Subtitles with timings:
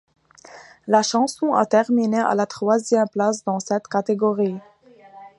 [0.87, 4.57] La chanson a terminé à la troisième place dans cette catégorie.